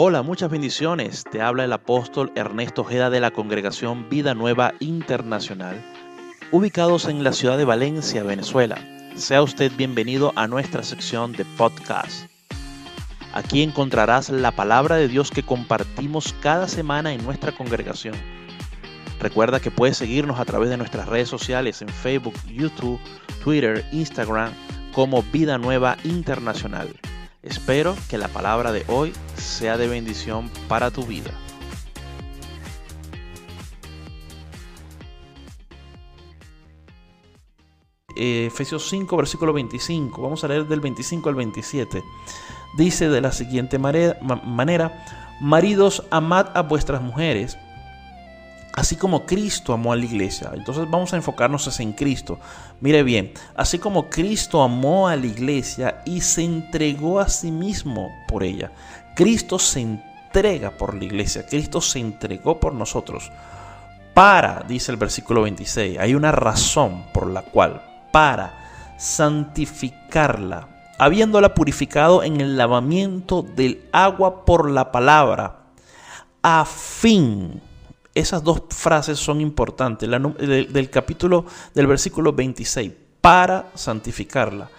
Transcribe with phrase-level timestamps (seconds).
[0.00, 1.24] Hola, muchas bendiciones.
[1.24, 5.84] Te habla el apóstol Ernesto Ojeda de la Congregación Vida Nueva Internacional,
[6.52, 8.78] ubicados en la ciudad de Valencia, Venezuela.
[9.16, 12.30] Sea usted bienvenido a nuestra sección de podcast.
[13.34, 18.14] Aquí encontrarás la palabra de Dios que compartimos cada semana en nuestra congregación.
[19.18, 23.00] Recuerda que puedes seguirnos a través de nuestras redes sociales en Facebook, YouTube,
[23.42, 24.52] Twitter, Instagram
[24.92, 26.88] como Vida Nueva Internacional.
[27.42, 31.30] Espero que la palabra de hoy sea de bendición para tu vida.
[38.16, 40.20] Efesios 5, versículo 25.
[40.20, 42.02] Vamos a leer del 25 al 27.
[42.76, 44.18] Dice de la siguiente manera,
[45.40, 47.56] maridos, amad a vuestras mujeres
[48.78, 50.52] Así como Cristo amó a la iglesia.
[50.54, 52.38] Entonces vamos a enfocarnos en Cristo.
[52.80, 58.08] Mire bien, así como Cristo amó a la iglesia y se entregó a sí mismo
[58.28, 58.70] por ella.
[59.16, 61.44] Cristo se entrega por la iglesia.
[61.44, 63.32] Cristo se entregó por nosotros.
[64.14, 70.68] Para, dice el versículo 26, hay una razón por la cual, para santificarla,
[71.00, 75.64] habiéndola purificado en el lavamiento del agua por la palabra,
[76.44, 77.60] a fin
[78.18, 80.08] esas dos frases son importantes.
[80.08, 84.70] del, capítulo, del versículo 26, para santificarla.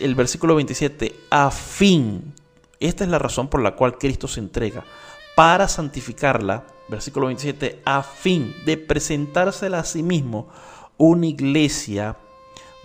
[0.00, 2.34] el versículo 27, a fin.
[2.80, 4.84] Esta es la razón por la cual Cristo se entrega.
[5.34, 10.48] Para santificarla, versículo 27, a fin de presentársela a sí mismo
[10.96, 12.16] una iglesia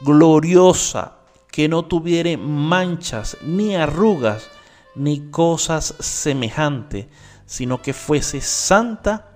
[0.03, 1.17] gloriosa
[1.51, 4.49] que no tuviere manchas, ni arrugas,
[4.95, 7.07] ni cosas semejantes
[7.53, 9.27] sino que fuese santa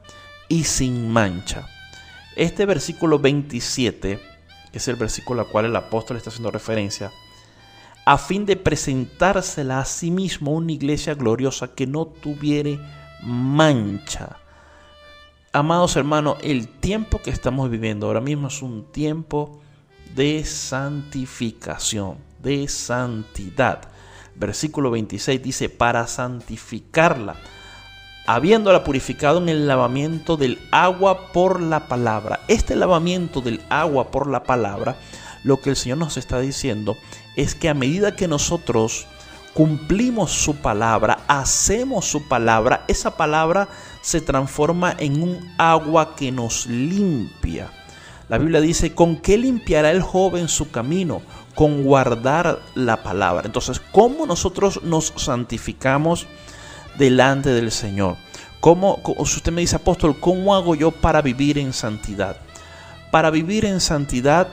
[0.49, 1.67] y sin mancha.
[2.35, 4.19] Este versículo 27,
[4.71, 7.11] que es el versículo al cual el apóstol está haciendo referencia,
[8.07, 12.79] a fin de presentársela a sí mismo una iglesia gloriosa que no tuviere
[13.21, 14.37] mancha.
[15.53, 19.61] Amados hermanos, el tiempo que estamos viviendo ahora mismo es un tiempo
[20.15, 23.91] de santificación, de santidad.
[24.33, 27.35] Versículo 26 dice, para santificarla
[28.27, 32.41] habiéndola purificado en el lavamiento del agua por la palabra.
[32.49, 34.97] Este lavamiento del agua por la palabra,
[35.43, 36.97] lo que el Señor nos está diciendo
[37.37, 39.07] es que a medida que nosotros
[39.53, 43.69] cumplimos su palabra, hacemos su palabra, esa palabra
[44.01, 47.71] se transforma en un agua que nos limpia.
[48.27, 51.21] La Biblia dice, ¿con qué limpiará el joven su camino?
[51.55, 53.43] Con guardar la palabra.
[53.45, 56.27] Entonces, ¿cómo nosotros nos santificamos?
[56.97, 58.17] Delante del Señor.
[58.59, 62.37] ¿Cómo, usted me dice, apóstol, ¿cómo hago yo para vivir en santidad?
[63.11, 64.47] Para vivir en santidad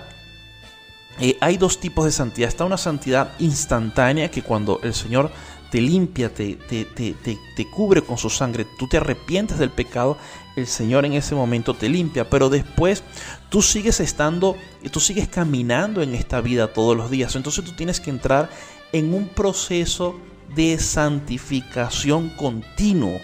[1.21, 2.49] eh, hay dos tipos de santidad.
[2.49, 5.31] Está una santidad instantánea que cuando el Señor
[5.71, 10.17] te limpia, te, te, te, te, cubre con su sangre, tú te arrepientes del pecado,
[10.55, 13.03] el Señor en ese momento te limpia, pero después
[13.49, 17.35] tú sigues estando, y tú sigues caminando en esta vida todos los días.
[17.35, 18.51] Entonces tú tienes que entrar
[18.93, 20.15] en un proceso
[20.55, 23.21] de santificación continuo.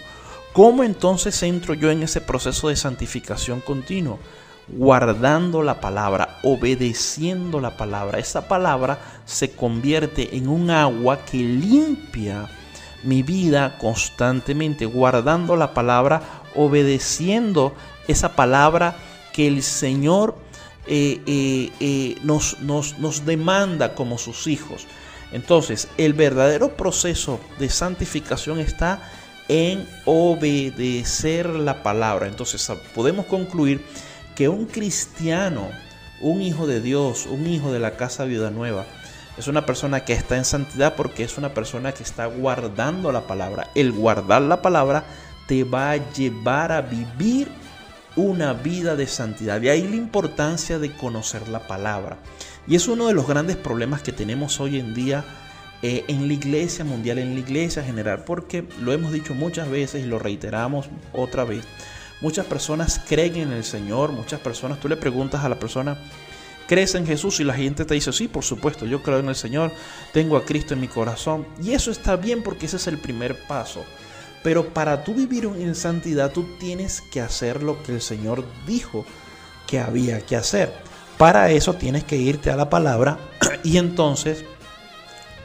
[0.53, 4.19] ¿Cómo entonces entro yo en ese proceso de santificación continuo?
[4.67, 8.19] Guardando la palabra, obedeciendo la palabra.
[8.19, 12.49] Esa palabra se convierte en un agua que limpia
[13.03, 16.21] mi vida constantemente, guardando la palabra,
[16.55, 17.73] obedeciendo
[18.07, 18.95] esa palabra
[19.33, 20.35] que el Señor
[20.87, 24.85] eh, eh, eh, nos, nos, nos demanda como sus hijos.
[25.31, 29.01] Entonces, el verdadero proceso de santificación está
[29.47, 32.27] en obedecer la palabra.
[32.27, 33.85] Entonces, podemos concluir
[34.35, 35.69] que un cristiano,
[36.21, 38.85] un hijo de Dios, un hijo de la casa viuda nueva,
[39.37, 43.27] es una persona que está en santidad porque es una persona que está guardando la
[43.27, 43.69] palabra.
[43.75, 45.05] El guardar la palabra
[45.47, 47.47] te va a llevar a vivir
[48.15, 49.61] una vida de santidad.
[49.61, 52.17] De ahí la importancia de conocer la palabra.
[52.67, 55.25] Y es uno de los grandes problemas que tenemos hoy en día
[55.83, 60.03] eh, en la iglesia mundial, en la iglesia general, porque lo hemos dicho muchas veces
[60.03, 61.65] y lo reiteramos otra vez.
[62.21, 65.97] Muchas personas creen en el Señor, muchas personas, tú le preguntas a la persona,
[66.67, 67.39] ¿crees en Jesús?
[67.39, 69.71] Y la gente te dice, sí, por supuesto, yo creo en el Señor,
[70.13, 71.47] tengo a Cristo en mi corazón.
[71.63, 73.83] Y eso está bien porque ese es el primer paso.
[74.43, 79.05] Pero para tú vivir en santidad, tú tienes que hacer lo que el Señor dijo
[79.67, 80.73] que había que hacer.
[81.17, 83.19] Para eso tienes que irte a la palabra
[83.63, 84.43] y entonces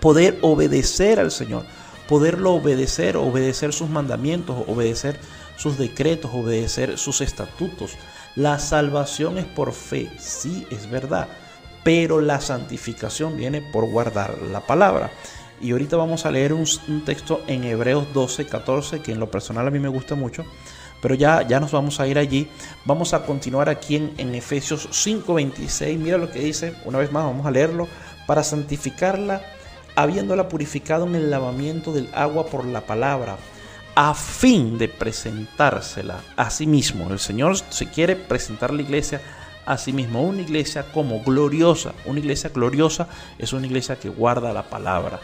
[0.00, 1.64] poder obedecer al Señor,
[2.08, 5.18] poderlo obedecer, obedecer sus mandamientos, obedecer
[5.56, 7.92] sus decretos, obedecer sus estatutos.
[8.34, 11.28] La salvación es por fe, sí es verdad,
[11.84, 15.10] pero la santificación viene por guardar la palabra.
[15.60, 16.66] Y ahorita vamos a leer un,
[17.04, 20.44] texto en Hebreos 12, 14, que en lo personal a mí me gusta mucho.
[21.00, 22.48] Pero ya, ya nos vamos a ir allí.
[22.84, 25.98] Vamos a continuar aquí en, en Efesios 5, 26.
[25.98, 26.74] Mira lo que dice.
[26.84, 27.88] Una vez más vamos a leerlo.
[28.26, 29.42] Para santificarla,
[29.94, 33.36] habiéndola purificado en el lavamiento del agua por la palabra
[33.96, 37.10] a fin de presentársela a sí mismo.
[37.10, 39.22] El Señor se quiere presentar la iglesia
[39.64, 41.92] a sí mismo, una iglesia como gloriosa.
[42.04, 45.18] Una iglesia gloriosa es una iglesia que guarda la palabra.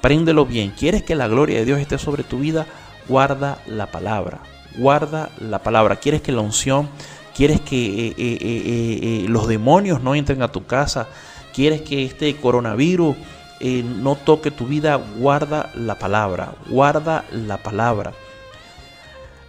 [0.00, 0.70] Préndelo bien.
[0.70, 2.66] ¿Quieres que la gloria de Dios esté sobre tu vida?
[3.08, 4.40] Guarda la palabra.
[4.76, 5.96] Guarda la palabra.
[5.96, 6.88] ¿Quieres que la unción,
[7.34, 11.08] quieres que eh, eh, eh, los demonios no entren a tu casa?
[11.54, 13.16] ¿Quieres que este coronavirus
[13.60, 18.12] no toque tu vida, guarda la palabra, guarda la palabra.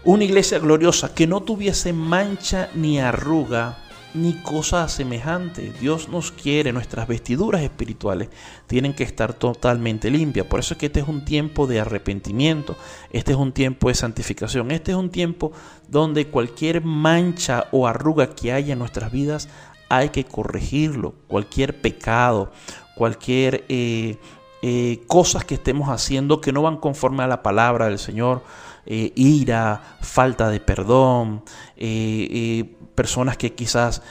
[0.05, 3.77] Una iglesia gloriosa que no tuviese mancha ni arruga
[4.17, 5.71] ni cosa semejante.
[5.79, 8.29] Dios nos quiere, nuestras vestiduras espirituales
[8.65, 10.47] tienen que estar totalmente limpias.
[10.47, 12.75] Por eso es que este es un tiempo de arrepentimiento,
[13.11, 15.51] este es un tiempo de santificación, este es un tiempo
[15.87, 19.49] donde cualquier mancha o arruga que haya en nuestras vidas
[19.89, 21.13] hay que corregirlo.
[21.27, 22.51] Cualquier pecado,
[22.95, 24.17] cualquier eh,
[24.61, 28.43] eh, cosas que estemos haciendo que no van conforme a la palabra del Señor,
[28.85, 31.43] eh, ira, falta de perdón,
[32.97, 34.01] personas que quizás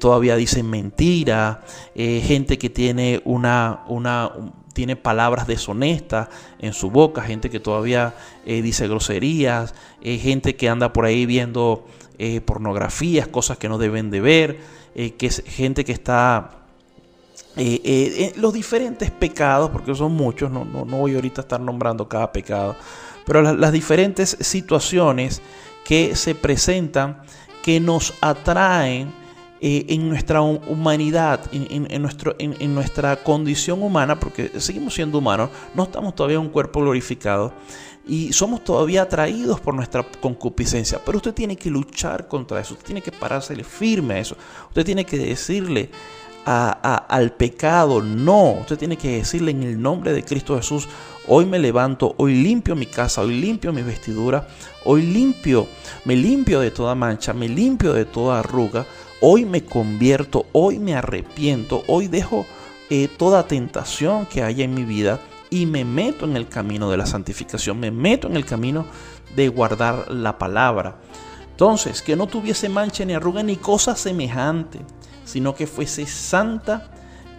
[0.00, 1.62] todavía dicen mentira,
[1.94, 4.32] gente que tiene una, una
[4.74, 6.28] tiene palabras deshonestas
[6.58, 11.86] en su boca, gente que todavía dice groserías, gente que anda por ahí viendo
[12.44, 14.58] pornografías, cosas que no deben de ver,
[14.94, 16.62] que es gente que está
[17.54, 21.60] eh, eh, eh, los diferentes pecados, porque son muchos, no, no, voy ahorita a estar
[21.60, 22.74] nombrando cada pecado,
[23.26, 25.42] pero las, diferentes situaciones
[25.84, 27.20] que se presentan,
[27.62, 29.12] que nos atraen
[29.64, 36.16] en nuestra humanidad, en, nuestro, en, nuestra condición humana, porque seguimos siendo humanos, no estamos
[36.16, 37.52] todavía en un cuerpo glorificado
[38.04, 42.86] y somos todavía atraídos por nuestra concupiscencia, pero usted tiene que luchar contra eso, usted
[42.86, 44.36] tiene que parársele firme a eso,
[44.66, 45.90] usted tiene que decirle,
[46.44, 48.02] al pecado.
[48.02, 50.88] No, usted tiene que decirle en el nombre de Cristo Jesús,
[51.28, 54.48] hoy me levanto, hoy limpio mi casa, hoy limpio mi vestidura,
[54.84, 55.66] hoy limpio,
[56.04, 58.86] me limpio de toda mancha, me limpio de toda arruga,
[59.20, 62.46] hoy me convierto, hoy me arrepiento, hoy dejo
[62.90, 66.96] eh, toda tentación que haya en mi vida y me meto en el camino de
[66.96, 68.86] la santificación, me meto en el camino
[69.36, 70.96] de guardar la palabra.
[71.50, 74.80] Entonces, que no tuviese mancha ni arruga ni cosa semejante
[75.32, 76.90] sino que fuese santa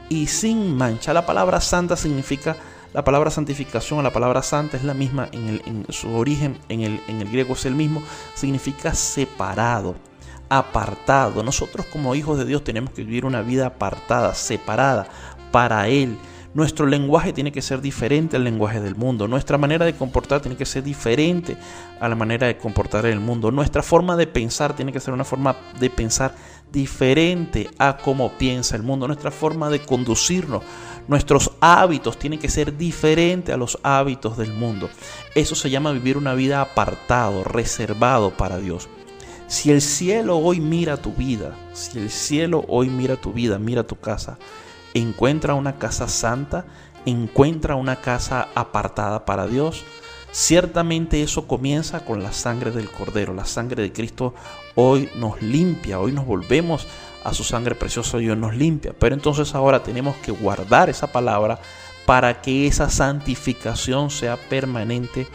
[0.09, 1.13] y sin mancha.
[1.13, 2.55] La palabra santa significa,
[2.91, 7.21] la palabra santificación, la palabra santa es la misma en, su origen, en el, en
[7.21, 8.01] el griego es el mismo,
[8.33, 9.93] significa separado,
[10.49, 11.43] apartado.
[11.43, 15.07] Nosotros como hijos de Dios tenemos que vivir una vida apartada, separada
[15.51, 16.17] para Él.
[16.55, 19.27] Nuestro lenguaje tiene que ser diferente al lenguaje del mundo.
[19.27, 21.57] Nuestra manera de comportar tiene que ser diferente
[21.99, 23.51] a la manera de comportar el mundo.
[23.51, 26.35] Nuestra forma de pensar tiene que ser una forma de pensar
[26.73, 29.07] diferente a cómo piensa el mundo.
[29.07, 30.63] Nuestra forma de conducirnos,
[31.07, 34.89] nuestros hábitos tienen que ser diferentes a los hábitos del mundo.
[35.35, 38.89] Eso se llama vivir una vida apartado, reservado para Dios.
[39.47, 43.83] Si el cielo hoy mira tu vida, si el cielo hoy mira tu vida, mira
[43.83, 44.39] tu casa,
[44.95, 46.65] encuentra una casa santa,
[47.05, 49.85] encuentra una casa apartada para Dios,
[50.33, 53.35] Ciertamente eso comienza con la sangre del Cordero.
[53.35, 54.33] La sangre de Cristo
[54.75, 56.87] hoy nos limpia, hoy nos volvemos
[57.23, 58.93] a su sangre preciosa y hoy nos limpia.
[58.97, 61.59] Pero entonces ahora tenemos que guardar esa palabra
[62.05, 65.27] para que esa santificación sea permanente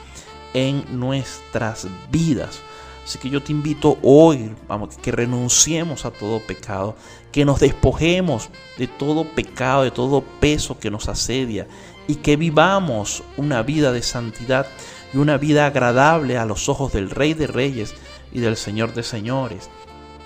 [0.54, 2.60] en nuestras vidas.
[3.04, 6.94] Así que yo te invito hoy, vamos, que renunciemos a todo pecado,
[7.32, 11.66] que nos despojemos de todo pecado, de todo peso que nos asedia
[12.06, 14.66] y que vivamos una vida de santidad
[15.14, 17.94] y una vida agradable a los ojos del Rey de Reyes
[18.32, 19.70] y del Señor de Señores.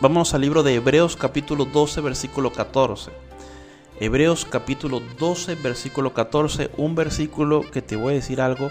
[0.01, 3.11] Vamos al libro de Hebreos capítulo 12 versículo 14.
[4.01, 8.71] Hebreos capítulo 12 versículo 14, un versículo que te voy a decir algo,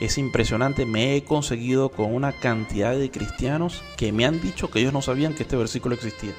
[0.00, 4.80] es impresionante, me he conseguido con una cantidad de cristianos que me han dicho que
[4.80, 6.34] ellos no sabían que este versículo existía.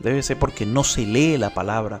[0.00, 2.00] Debe ser porque no se lee la palabra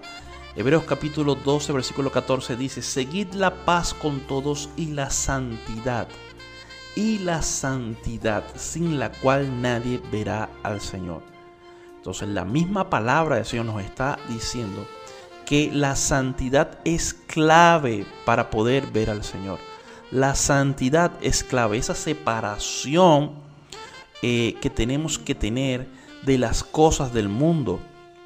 [0.58, 6.08] Hebreos capítulo 12, versículo 14 dice, Seguid la paz con todos y la santidad,
[6.96, 11.22] y la santidad sin la cual nadie verá al Señor.
[11.98, 14.86] Entonces la misma palabra del Señor nos está diciendo
[15.44, 19.58] que la santidad es clave para poder ver al Señor.
[20.10, 23.32] La santidad es clave, esa separación
[24.22, 25.86] eh, que tenemos que tener
[26.24, 27.80] de las cosas del mundo.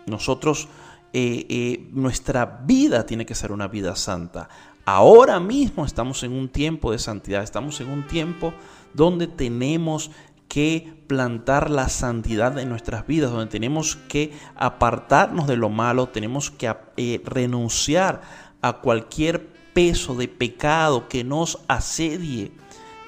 [0.07, 0.69] Nosotros
[1.13, 4.49] eh, eh, nuestra vida tiene que ser una vida santa,
[4.93, 8.53] Ahora mismo estamos en un tiempo de santidad, estamos en un tiempo
[8.93, 10.11] donde tenemos
[10.49, 16.51] que plantar la santidad en nuestras vidas, donde tenemos que apartarnos de lo malo, tenemos
[16.51, 18.23] que eh, renunciar
[18.63, 22.51] a cualquier peso de pecado que nos asedie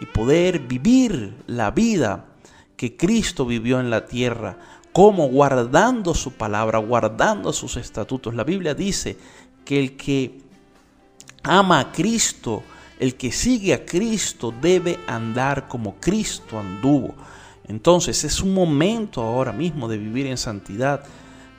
[0.01, 2.27] y poder vivir la vida
[2.77, 4.57] que Cristo vivió en la tierra,
[4.93, 8.37] como guardando su palabra, guardando sus estatutos.
[8.37, 9.19] La Biblia dice
[9.65, 10.52] que el que
[11.43, 12.63] ama a Cristo,
[12.99, 17.15] el que sigue a Cristo debe andar como Cristo anduvo.
[17.67, 21.05] Entonces es un momento ahora mismo de vivir en santidad,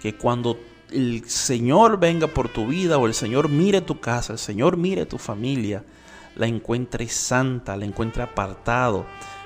[0.02, 0.58] que cuando
[0.92, 5.06] el Señor venga por tu vida o el Señor mire tu casa, el Señor mire
[5.06, 5.84] tu familia,
[6.36, 9.06] la encuentre santa, la encuentre apartado.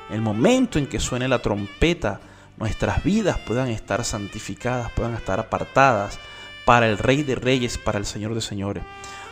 [0.10, 2.20] El momento en que suene la trompeta,
[2.58, 6.20] nuestras vidas puedan estar santificadas, puedan estar apartadas
[6.68, 8.84] para el Rey de Reyes, para el Señor de Señores.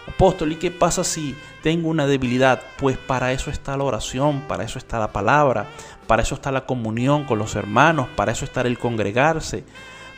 [0.08, 2.62] Apóstol, ¿y qué pasa si tengo una debilidad?
[2.78, 5.68] Pues para eso está la oración, para eso está la palabra,
[6.08, 9.66] para eso está la comunión con los hermanos, para eso está el congregarse.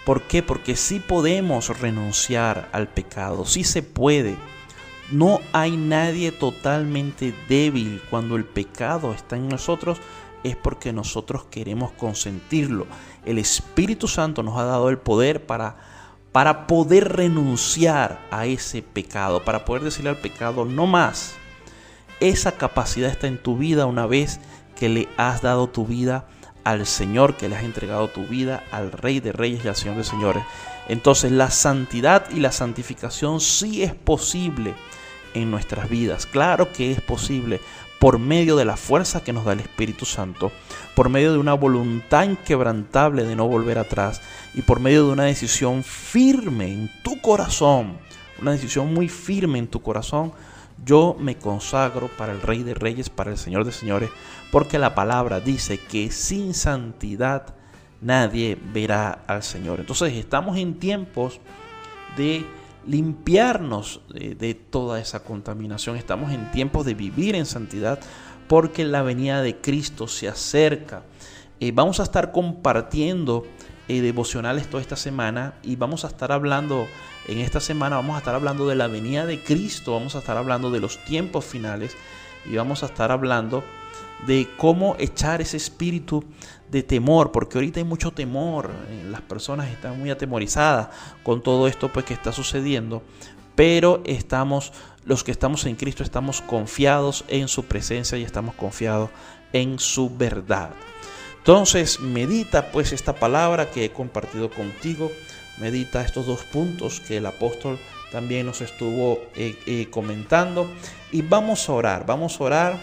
[0.05, 0.43] ¿Por qué?
[0.43, 4.35] Porque sí podemos renunciar al pecado, sí se puede.
[5.09, 9.97] No hay nadie totalmente débil cuando el pecado está en nosotros,
[10.43, 12.85] es porque nosotros queremos consentirlo.
[13.25, 15.96] El Espíritu Santo nos ha dado el poder para
[16.31, 21.35] para poder renunciar a ese pecado, para poder decirle al pecado no más.
[22.19, 24.39] Esa capacidad está en tu vida una vez
[24.75, 26.27] que le has dado tu vida
[26.63, 29.97] al Señor, que le has entregado tu vida al Rey de Reyes y al Señor
[29.97, 30.43] de Señores.
[30.89, 34.73] Entonces la santidad y la santificación sí es posible
[35.33, 36.25] en nuestras vidas.
[36.25, 37.61] Claro que es posible
[37.99, 40.51] por medio de la fuerza que nos da el Espíritu Santo,
[40.95, 44.21] por medio de una voluntad inquebrantable de no volver atrás
[44.53, 47.97] y por medio de una decisión firme en tu corazón,
[48.41, 50.31] una decisión muy firme en tu corazón,
[50.85, 54.11] yo me consagro para el Rey de Reyes, para el Señor de Señores,
[54.51, 57.55] porque la palabra dice que sin santidad
[58.01, 59.79] nadie verá al Señor.
[59.79, 61.39] Entonces estamos en tiempos
[62.15, 62.45] de
[62.87, 65.97] limpiarnos de, toda esa contaminación.
[65.97, 67.99] Estamos en tiempos de vivir en santidad
[68.47, 71.03] porque la venida de Cristo se acerca.
[71.59, 73.45] Eh, vamos a estar compartiendo
[73.87, 76.87] eh, devocionales toda esta semana y vamos a estar hablando
[77.27, 80.37] en esta semana, vamos a estar hablando de la venida de Cristo, vamos a estar
[80.37, 81.97] hablando de los tiempos finales
[82.49, 83.63] y vamos a estar hablando
[84.25, 86.23] de cómo echar ese espíritu
[86.71, 90.89] de temor, porque ahorita hay mucho temor, eh, las personas están muy atemorizadas
[91.23, 93.03] con todo esto pues que está sucediendo,
[93.55, 94.73] pero estamos
[95.05, 99.09] los que estamos en Cristo estamos confiados en su presencia y estamos confiados
[99.53, 100.71] en su verdad.
[101.37, 105.09] Entonces, medita pues esta palabra que he compartido contigo,
[105.59, 107.79] medita estos dos puntos que el apóstol
[108.11, 110.69] también nos estuvo eh, eh, comentando
[111.11, 112.77] y vamos a orar, vamos a orar,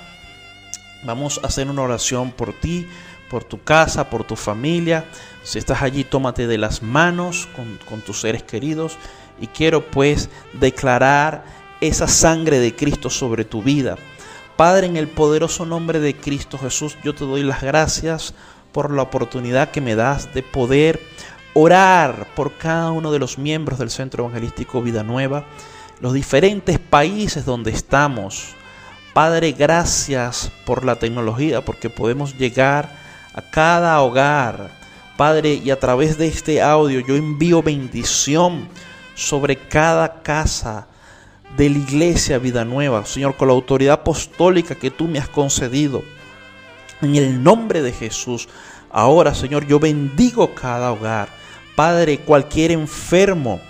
[1.04, 2.87] vamos a hacer una oración por ti,
[3.31, 5.07] por tu casa, por tu familia.
[5.43, 7.49] Si estás allí, tómate de las manos
[7.88, 8.99] con, tus seres queridos.
[9.40, 11.45] Y quiero pues declarar
[11.81, 13.97] esa sangre de Cristo sobre tu vida.
[14.57, 18.35] Padre, en el poderoso nombre de Cristo Jesús, yo te doy las gracias
[18.73, 21.00] por la oportunidad que me das de poder
[21.54, 25.44] orar por cada uno de los miembros del Centro Evangelístico Vida Nueva,
[26.00, 28.54] los diferentes países donde estamos.
[29.14, 32.90] Padre, gracias por la tecnología, porque podemos llegar
[33.32, 34.70] a cada hogar.
[35.16, 38.68] Padre, y a través de este audio yo envío bendición
[39.14, 40.88] sobre cada casa
[41.56, 46.02] de la iglesia Vida Nueva, Señor, con la autoridad apostólica que tú me has concedido.
[47.00, 48.49] En el nombre de Jesús,
[48.90, 51.43] ahora, Señor, yo bendigo cada hogar.
[51.75, 53.61] Padre, cualquier enfermo,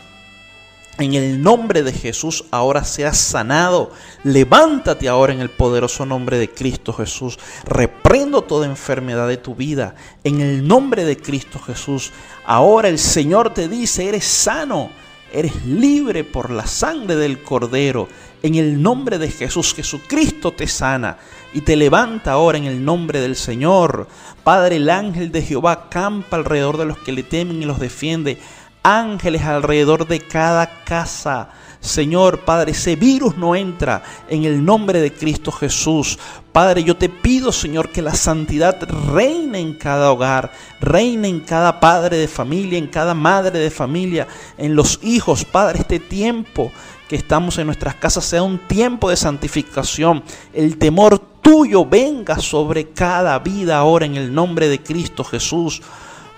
[0.98, 3.90] en el nombre de Jesús ahora seas sanado.
[4.22, 7.36] Levántate ahora en el poderoso nombre de Cristo Jesús.
[7.64, 9.96] Reprendo toda enfermedad de tu vida.
[10.22, 12.12] En el nombre de Cristo Jesús.
[12.46, 14.90] Ahora el Señor te dice, eres sano.
[15.32, 18.06] Eres libre por la sangre del Cordero.
[18.44, 21.18] En el nombre de Jesús, Jesucristo te sana
[21.54, 24.08] y te levanta ahora en el nombre del Señor.
[24.42, 28.38] Padre, el ángel de Jehová campa alrededor de los que le temen y los defiende
[28.82, 31.48] ángeles alrededor de cada casa.
[31.80, 36.18] Señor, Padre, ese virus no entra en el nombre de Cristo Jesús.
[36.52, 38.78] Padre, yo te pido, Señor, que la santidad
[39.12, 44.26] reine en cada hogar, reine en cada padre de familia, en cada madre de familia,
[44.58, 45.44] en los hijos.
[45.44, 46.72] Padre, este tiempo
[47.08, 50.24] que estamos en nuestras casas sea un tiempo de santificación.
[50.54, 55.82] El temor tuyo venga sobre cada vida ahora en el nombre de Cristo Jesús.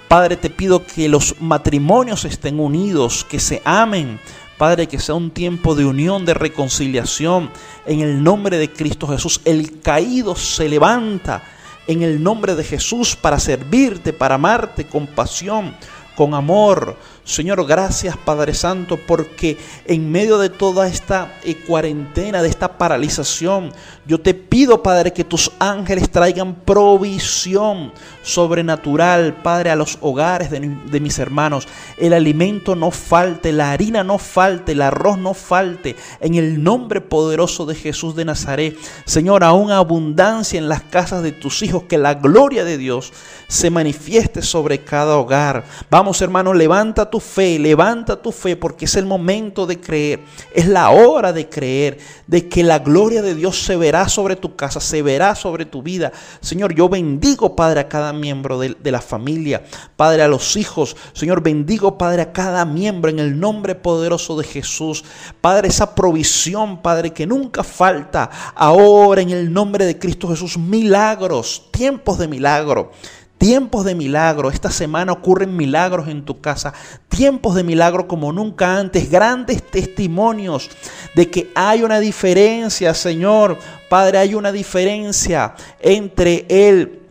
[0.09, 4.19] Padre, te pido que los matrimonios estén unidos, que se amen.
[4.59, 7.51] Padre, que sea un tiempo de unión, de reconciliación.
[7.87, 11.43] En el nombre de Cristo Jesús, el caído se levanta
[11.87, 15.77] en el nombre de Jesús para servirte, para amarte con pasión,
[16.17, 16.97] con amor.
[17.27, 23.73] Señor, gracias Padre Santo, porque en medio de toda esta eh, cuarentena, de esta paralización,
[24.07, 27.93] yo te pido, Padre, que tus ángeles traigan provisión
[28.23, 31.67] sobrenatural, Padre, a los hogares de, de, mis hermanos.
[31.99, 35.97] El alimento no falte, la harina no falte, el arroz no falte.
[36.21, 41.33] En el nombre poderoso de Jesús de Nazaret, Señor, aún abundancia en las casas de
[41.33, 43.13] tus hijos, que la gloria de Dios
[43.49, 45.65] se manifieste sobre cada hogar.
[45.91, 50.21] Vamos, hermano, levanta tu fe, levanta tu fe, porque es el momento de creer.
[50.55, 54.57] Es la hora de creer, de que la gloria de Dios se verá sobre tu
[54.57, 56.13] casa, se verá sobre tu vida.
[56.41, 59.65] Señor, yo bendigo, Padre, a cada miembro de, de la familia,
[59.97, 60.97] Padre, a los hijos.
[61.13, 65.05] Señor, bendigo, Padre, a cada miembro en el nombre poderoso de Jesús.
[65.41, 68.31] Padre, esa provisión, Padre, que nunca falta.
[68.55, 72.91] Ahora en el nombre de Cristo Jesús, milagros, tiempos de milagro.
[73.39, 74.51] Tiempos de milagro.
[74.51, 76.73] Esta semana ocurren milagros en tu casa.
[77.09, 79.11] Tiempos de milagro como nunca antes.
[79.11, 80.71] Grandes testimonios
[81.15, 83.59] de que hay una diferencia, Señor.
[83.89, 87.06] Padre, hay una diferencia entre Él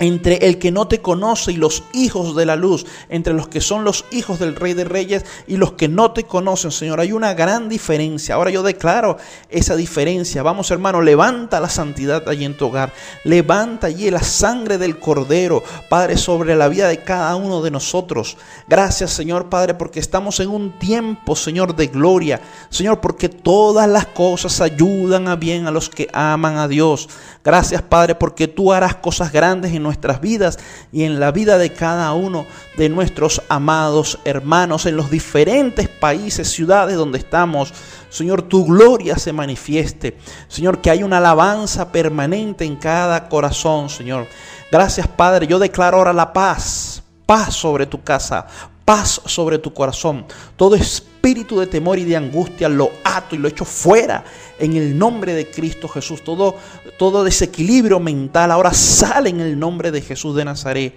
[0.00, 3.60] entre el que no te conoce y los hijos de la luz, entre los que
[3.60, 7.00] son los hijos del Rey de Reyes y los que no te conocen, Señor.
[7.00, 8.34] Hay una gran diferencia.
[8.34, 9.18] Ahora yo declaro
[9.50, 10.42] esa diferencia.
[10.42, 12.92] Vamos, hermano, levanta la santidad allí en tu hogar.
[13.24, 18.38] Levanta allí la sangre del Cordero, Padre, sobre la vida de cada uno de nosotros.
[18.68, 22.40] Gracias, Señor, Padre, porque estamos en un tiempo, Señor, de gloria.
[22.70, 27.08] Señor, porque todas las cosas ayudan a bien a los que aman a Dios.
[27.44, 30.56] Gracias, Padre, porque tú harás cosas grandes en nuestras vidas
[30.92, 36.48] y en la vida de cada uno de nuestros amados hermanos en los diferentes países,
[36.48, 37.74] ciudades donde estamos.
[38.08, 40.16] Señor, tu gloria se manifieste.
[40.46, 44.28] Señor, que hay una alabanza permanente en cada corazón, Señor.
[44.70, 45.48] Gracias, Padre.
[45.48, 47.02] Yo declaro ahora la paz.
[47.26, 48.46] Paz sobre tu casa,
[48.84, 50.24] paz sobre tu corazón.
[50.56, 54.24] Todo espíritu de temor y de angustia lo ato y lo echo fuera
[54.58, 56.24] en el nombre de Cristo Jesús.
[56.24, 56.56] Todo,
[56.98, 60.94] todo desequilibrio mental ahora sale en el nombre de Jesús de Nazaret.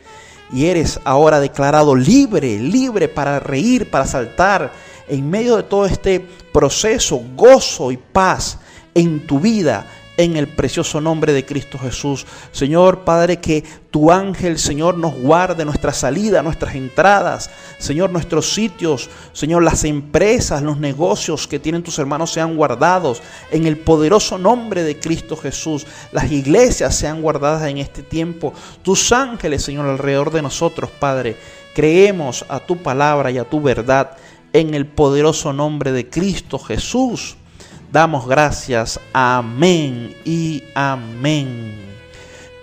[0.51, 4.71] Y eres ahora declarado libre, libre para reír, para saltar.
[5.07, 8.57] En medio de todo este proceso, gozo y paz
[8.95, 9.85] en tu vida,
[10.17, 12.25] en el precioso nombre de Cristo Jesús.
[12.51, 17.49] Señor Padre, que tu ángel, Señor, nos guarde nuestra salida, nuestras entradas,
[17.79, 23.21] Señor, nuestros sitios, Señor, las empresas, los negocios que tienen tus hermanos sean guardados
[23.51, 25.85] en el poderoso nombre de Cristo Jesús.
[26.11, 28.53] Las iglesias sean guardadas en este tiempo.
[28.81, 31.37] Tus ángeles, Señor, alrededor de nosotros, Padre.
[31.73, 34.15] Creemos a tu palabra y a tu verdad
[34.53, 37.35] en el poderoso nombre de Cristo Jesús
[37.93, 38.99] damos gracias.
[39.13, 41.75] Amén y amén.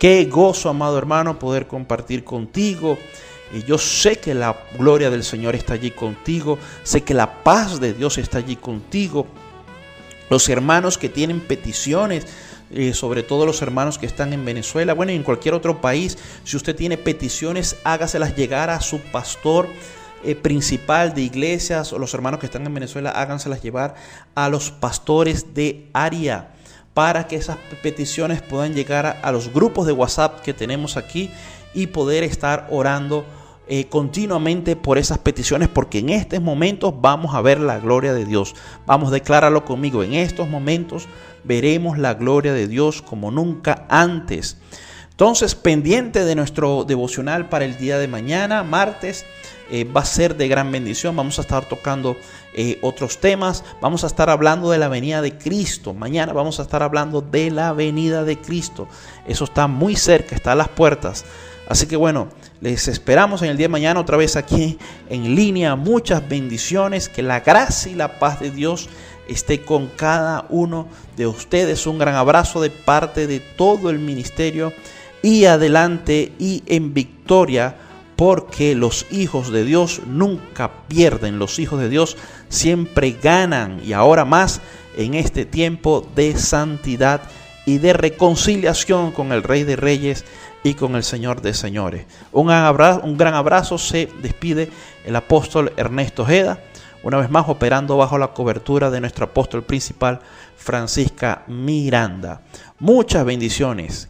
[0.00, 2.98] Qué gozo, amado hermano, poder compartir contigo.
[3.54, 6.58] Y yo sé que la gloria del Señor está allí contigo.
[6.82, 9.26] Sé que la paz de Dios está allí contigo.
[10.30, 12.26] Los hermanos que tienen peticiones,
[12.72, 16.18] eh, sobre todo los hermanos que están en Venezuela, bueno, y en cualquier otro país,
[16.42, 19.68] si usted tiene peticiones, hágaselas llegar a su pastor
[20.22, 23.94] eh, principal de iglesias o los hermanos que están en Venezuela, háganselas llevar
[24.34, 26.52] a los pastores de área
[26.94, 31.30] para que esas peticiones puedan llegar a, los grupos de WhatsApp que tenemos aquí
[31.72, 33.24] y poder estar orando
[33.68, 38.24] eh, continuamente por esas peticiones porque en estos momentos vamos a ver la gloria de
[38.24, 38.54] Dios.
[38.86, 40.02] Vamos, a declararlo conmigo.
[40.02, 41.06] En estos momentos
[41.44, 44.58] veremos la gloria de Dios como nunca antes.
[45.20, 49.24] Entonces, pendiente de nuestro devocional para el día de mañana, martes.
[49.70, 51.14] Eh, va a ser de gran bendición.
[51.14, 52.16] Vamos a estar tocando
[52.54, 53.64] eh, otros temas.
[53.80, 55.94] Vamos a estar hablando de la venida de Cristo.
[55.94, 58.88] Mañana vamos a estar hablando de la venida de Cristo.
[59.26, 61.24] Eso está muy cerca, está a las puertas.
[61.68, 62.28] Así que bueno,
[62.60, 64.76] les esperamos en el día de mañana otra vez aquí
[65.08, 65.76] en línea.
[65.76, 67.08] Muchas bendiciones.
[67.08, 68.88] Que la gracia y la paz de Dios
[69.28, 71.86] esté con cada uno de ustedes.
[71.86, 74.72] Un gran abrazo de parte de todo el ministerio.
[75.22, 77.76] Y adelante y en victoria
[78.20, 82.18] porque los hijos de Dios nunca pierden, los hijos de Dios
[82.50, 84.60] siempre ganan y ahora más
[84.94, 87.22] en este tiempo de santidad
[87.64, 90.26] y de reconciliación con el Rey de Reyes
[90.62, 92.04] y con el Señor de Señores.
[92.30, 94.68] Un abrazo, un gran abrazo se despide
[95.06, 96.62] el apóstol Ernesto Ojeda,
[97.02, 100.20] una vez más operando bajo la cobertura de nuestro apóstol principal
[100.58, 102.42] Francisca Miranda.
[102.80, 104.09] Muchas bendiciones.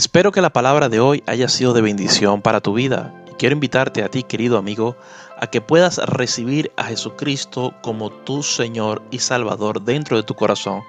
[0.00, 4.02] Espero que la palabra de hoy haya sido de bendición para tu vida quiero invitarte
[4.02, 4.96] a ti, querido amigo,
[5.38, 10.80] a que puedas recibir a Jesucristo como tu Señor y Salvador dentro de tu corazón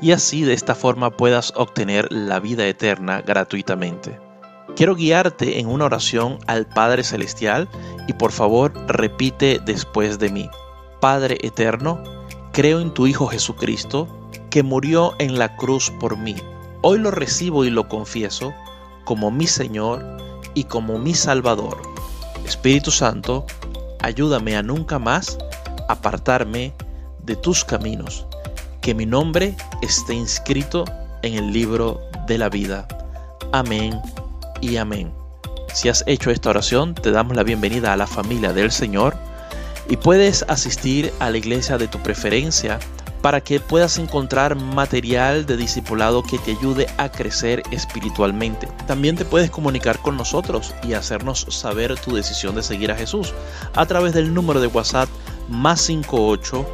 [0.00, 4.20] y así de esta forma puedas obtener la vida eterna gratuitamente.
[4.76, 7.68] Quiero guiarte en una oración al Padre Celestial
[8.06, 10.48] y por favor repite después de mí.
[11.00, 12.00] Padre Eterno,
[12.52, 14.06] creo en tu Hijo Jesucristo,
[14.48, 16.36] que murió en la cruz por mí.
[16.82, 18.54] Hoy lo recibo y lo confieso
[19.04, 20.02] como mi Señor
[20.54, 21.82] y como mi Salvador.
[22.46, 23.44] Espíritu Santo,
[24.00, 25.36] ayúdame a nunca más
[25.88, 26.72] apartarme
[27.22, 28.24] de tus caminos,
[28.80, 30.86] que mi nombre esté inscrito
[31.20, 32.88] en el libro de la vida.
[33.52, 34.00] Amén
[34.62, 35.12] y amén.
[35.74, 39.14] Si has hecho esta oración, te damos la bienvenida a la familia del Señor
[39.90, 42.78] y puedes asistir a la iglesia de tu preferencia
[43.22, 48.68] para que puedas encontrar material de discipulado que te ayude a crecer espiritualmente.
[48.86, 53.34] También te puedes comunicar con nosotros y hacernos saber tu decisión de seguir a Jesús
[53.74, 55.08] a través del número de WhatsApp
[55.48, 56.66] más 58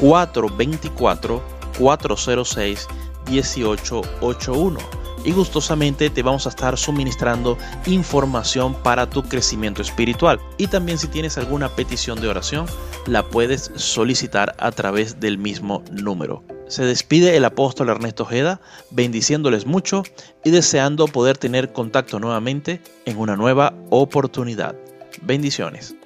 [0.00, 1.42] 424
[1.78, 2.88] 406
[3.30, 10.40] 1881 y gustosamente te vamos a estar suministrando información para tu crecimiento espiritual.
[10.56, 12.66] Y también si tienes alguna petición de oración,
[13.06, 16.44] la puedes solicitar a través del mismo número.
[16.68, 18.60] Se despide el apóstol Ernesto Ojeda,
[18.90, 20.04] bendiciéndoles mucho
[20.44, 24.76] y deseando poder tener contacto nuevamente en una nueva oportunidad.
[25.22, 25.96] Bendiciones.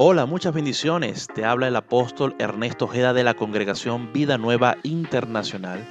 [0.00, 1.26] Hola, muchas bendiciones.
[1.26, 5.84] Te habla el apóstol Ernesto Ojeda de la congregación Vida Nueva Internacional,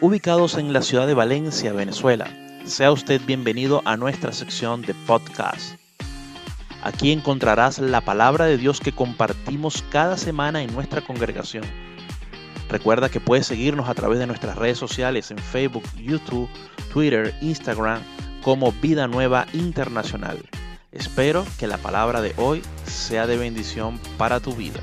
[0.00, 2.26] ubicados en la ciudad de Valencia, Venezuela.
[2.64, 5.78] Sea usted bienvenido a nuestra sección de podcast.
[6.82, 11.64] Aquí encontrarás la palabra de Dios que compartimos cada semana en nuestra congregación.
[12.70, 16.48] Recuerda que puedes seguirnos a través de nuestras redes sociales en Facebook, YouTube,
[16.94, 18.00] Twitter, Instagram
[18.42, 20.38] como Vida Nueva Internacional.
[20.94, 24.78] Espero que la palabra de hoy sea de bendición para tu vida.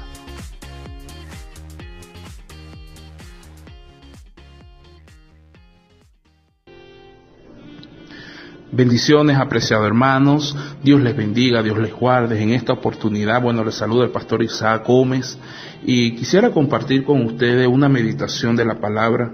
[8.74, 10.58] Bendiciones, apreciados hermanos.
[10.84, 12.44] Dios les bendiga, Dios les guarde.
[12.44, 15.38] En esta oportunidad, bueno, les saluda el pastor Isaac Gómez
[15.84, 19.32] y quisiera compartir con ustedes una meditación de la palabra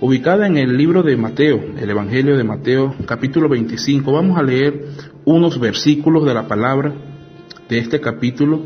[0.00, 4.12] ubicada en el libro de Mateo, el Evangelio de Mateo, capítulo 25.
[4.12, 4.86] Vamos a leer
[5.28, 6.94] unos versículos de la palabra
[7.68, 8.62] de este capítulo.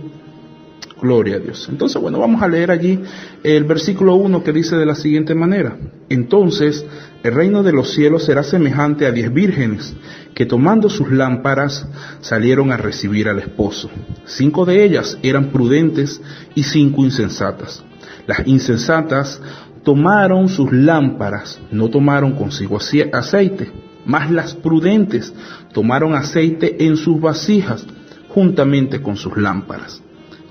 [1.00, 1.66] Gloria a Dios.
[1.68, 3.00] Entonces, bueno, vamos a leer allí
[3.42, 5.76] el versículo 1 que dice de la siguiente manera.
[6.08, 6.86] Entonces,
[7.24, 9.92] el reino de los cielos será semejante a diez vírgenes
[10.34, 11.88] que tomando sus lámparas
[12.20, 13.90] salieron a recibir al esposo.
[14.24, 16.20] Cinco de ellas eran prudentes
[16.54, 17.82] y cinco insensatas.
[18.28, 19.42] Las insensatas
[19.82, 22.78] tomaron sus lámparas, no tomaron consigo
[23.12, 23.72] aceite,
[24.04, 25.32] mas las prudentes
[25.72, 27.86] tomaron aceite en sus vasijas
[28.28, 30.02] juntamente con sus lámparas.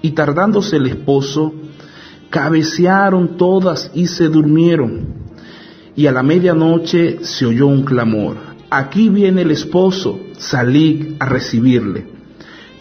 [0.01, 1.53] Y tardándose el esposo,
[2.29, 5.21] cabecearon todas y se durmieron.
[5.95, 8.37] Y a la medianoche se oyó un clamor,
[8.69, 12.07] aquí viene el esposo, salid a recibirle.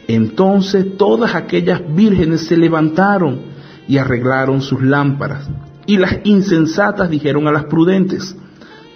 [0.06, 3.40] Entonces todas aquellas vírgenes se levantaron
[3.86, 5.48] y arreglaron sus lámparas.
[5.86, 8.36] Y las insensatas dijeron a las prudentes,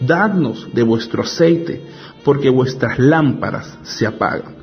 [0.00, 1.82] dadnos de vuestro aceite,
[2.24, 4.54] porque vuestras lámparas se apagan.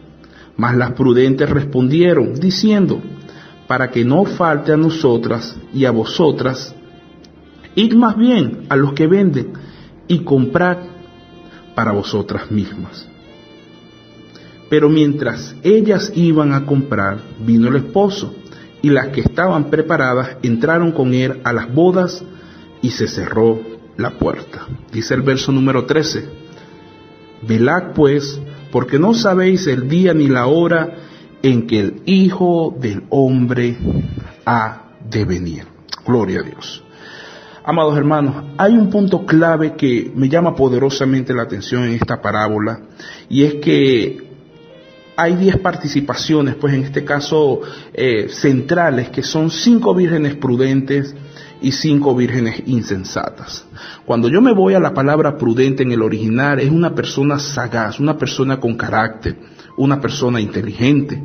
[0.58, 3.02] Mas las prudentes respondieron, diciendo,
[3.67, 6.76] para que no falte a nosotras y a vosotras,
[7.76, 9.54] id más bien a los que venden
[10.08, 10.78] y comprad
[11.74, 13.08] para vosotras mismas.
[14.70, 18.34] Pero mientras ellas iban a comprar, vino el esposo,
[18.82, 22.24] y las que estaban preparadas entraron con él a las bodas
[22.82, 24.67] y se cerró la puerta.
[24.91, 26.25] Dice el verso número 13.
[27.47, 28.39] Velad pues,
[28.71, 30.97] porque no sabéis el día ni la hora
[31.41, 33.77] en que el Hijo del Hombre
[34.45, 35.65] ha de venir.
[36.06, 36.84] Gloria a Dios.
[37.63, 42.82] Amados hermanos, hay un punto clave que me llama poderosamente la atención en esta parábola
[43.30, 44.32] y es que
[45.15, 47.62] hay diez participaciones, pues en este caso
[47.93, 51.13] eh, centrales, que son cinco vírgenes prudentes,
[51.62, 53.65] y cinco vírgenes insensatas.
[54.06, 58.00] Cuando yo me voy a la palabra prudente en el original, es una persona sagaz,
[58.00, 59.38] una persona con carácter,
[59.78, 61.21] una persona inteligente.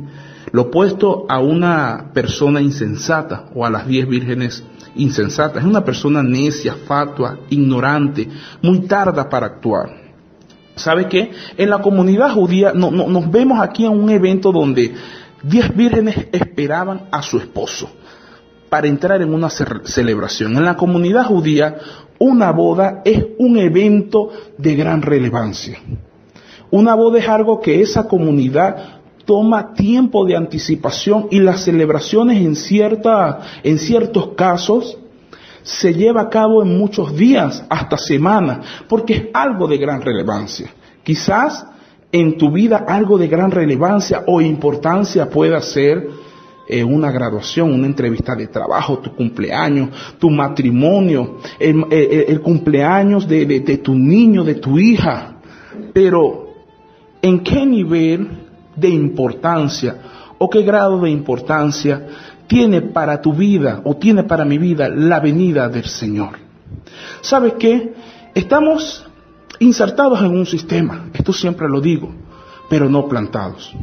[0.51, 4.63] Lo opuesto a una persona insensata o a las diez vírgenes
[4.95, 5.63] insensatas.
[5.63, 8.29] Es una persona necia, fatua, ignorante,
[8.61, 10.07] muy tarda para actuar.
[10.75, 11.31] ¿Sabe qué?
[11.57, 14.93] En la comunidad judía no, nos vemos aquí en un evento donde
[15.41, 17.89] diez vírgenes esperaban a su esposo
[18.69, 20.57] para entrar en una celebración.
[20.57, 21.77] En la comunidad judía,
[22.19, 25.79] una boda es un evento de gran relevancia.
[26.69, 32.55] Una boda es algo que esa comunidad toma tiempo de anticipación y las celebraciones en,
[32.55, 34.97] cierta, en ciertos casos
[35.63, 40.73] se lleva a cabo en muchos días, hasta semanas, porque es algo de gran relevancia.
[41.03, 41.65] Quizás
[42.11, 46.07] en tu vida algo de gran relevancia o importancia pueda ser
[46.67, 53.77] eh, una graduación, una entrevista de trabajo, tu cumpleaños, tu matrimonio, el, cumpleaños de, de
[53.77, 55.37] tu niño, de tu hija.
[55.93, 56.53] Pero,
[57.21, 58.27] ¿en qué nivel
[58.75, 59.95] de importancia
[60.37, 62.07] o qué grado de importancia
[62.47, 66.39] tiene para tu vida o tiene para mi vida la venida del Señor.
[67.21, 67.93] ¿Sabes qué?
[68.33, 69.05] Estamos
[69.59, 72.13] insertados en un sistema, esto siempre lo digo,
[72.69, 73.75] pero no plantados.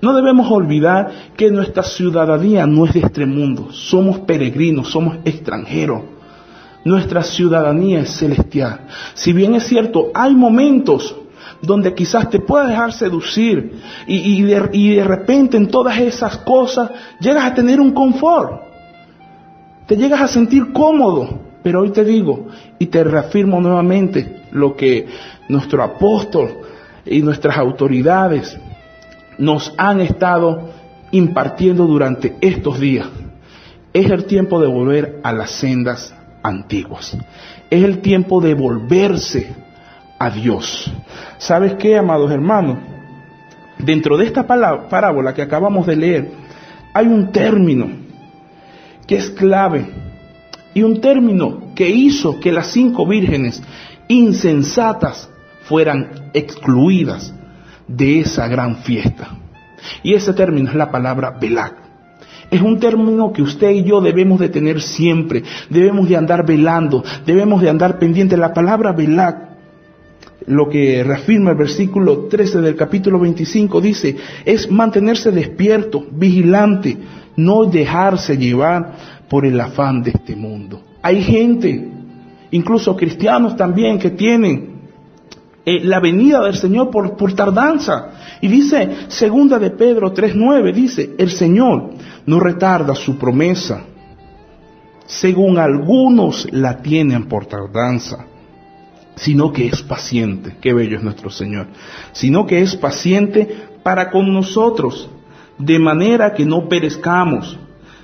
[0.00, 6.02] No debemos olvidar que nuestra ciudadanía no es de este mundo, somos peregrinos, somos extranjeros.
[6.84, 8.80] Nuestra ciudadanía es celestial.
[9.14, 11.16] Si bien es cierto, hay momentos
[11.62, 13.72] donde quizás te puedas dejar seducir
[14.06, 18.62] y, de, y de repente en todas esas cosas llegas a tener un confort,
[19.86, 21.46] te llegas a sentir cómodo.
[21.62, 22.46] Pero hoy te digo
[22.78, 25.08] y te reafirmo nuevamente lo que
[25.48, 26.58] nuestro apóstol
[27.04, 28.56] y nuestras autoridades
[29.38, 30.70] nos han estado
[31.10, 33.08] impartiendo durante estos días.
[33.92, 37.16] Es el tiempo de volver a las sendas antiguas.
[37.70, 39.54] Es el tiempo de volverse
[40.18, 40.92] a Dios.
[41.38, 42.78] ¿Sabes qué, amados hermanos?
[43.78, 46.30] Dentro de esta parábola que acabamos de leer,
[46.94, 47.88] hay un término
[49.06, 49.86] que es clave
[50.72, 53.62] y un término que hizo que las cinco vírgenes
[54.08, 55.28] insensatas
[55.62, 57.34] fueran excluidas
[57.88, 59.36] de esa gran fiesta.
[60.02, 61.74] Y ese término es la palabra Belak.
[62.50, 67.02] Es un término que usted y yo debemos de tener siempre, debemos de andar velando,
[67.24, 68.36] debemos de andar pendiente.
[68.36, 69.46] La palabra Belak
[70.46, 76.96] lo que reafirma el versículo 13 del capítulo 25 dice, es mantenerse despierto, vigilante,
[77.36, 78.94] no dejarse llevar
[79.28, 80.80] por el afán de este mundo.
[81.02, 81.88] Hay gente,
[82.52, 84.75] incluso cristianos también, que tienen
[85.66, 88.38] eh, la venida del Señor por, por tardanza.
[88.40, 91.90] Y dice, segunda de Pedro 3.9, dice, el Señor
[92.24, 93.84] no retarda su promesa,
[95.04, 98.26] según algunos la tienen por tardanza
[99.16, 101.66] sino que es paciente, qué bello es nuestro Señor,
[102.12, 105.08] sino que es paciente para con nosotros,
[105.58, 107.58] de manera que no perezcamos,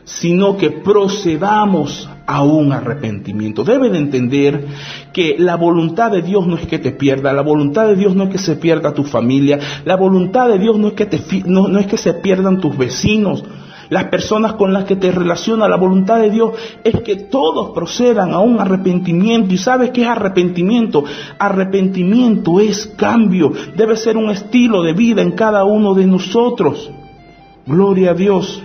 [0.05, 3.63] sino que procedamos a un arrepentimiento.
[3.63, 4.67] Deben entender
[5.13, 8.25] que la voluntad de Dios no es que te pierda, la voluntad de Dios no
[8.25, 11.79] es que se pierda tu familia, la voluntad de Dios no es que, te, no,
[11.79, 13.45] es que se pierdan tus vecinos,
[13.91, 18.33] las personas con las que te relaciona la voluntad de Dios es que todos procedan
[18.33, 19.53] a un arrepentimiento.
[19.53, 21.05] ¿Y sabes qué es arrepentimiento?
[21.39, 26.91] Arrepentimiento es cambio, debe ser un estilo de vida en cada uno de nosotros.
[27.67, 28.63] Gloria a Dios.